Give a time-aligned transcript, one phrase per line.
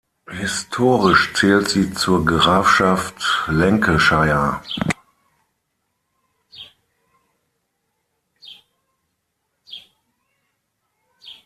[0.31, 4.59] Historisch zählt sie zur Grafschaft Lancashire.